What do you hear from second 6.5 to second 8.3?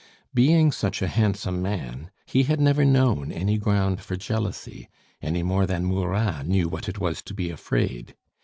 what it was to be afraid.